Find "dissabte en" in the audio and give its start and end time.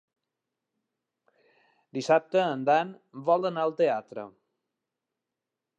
1.97-2.65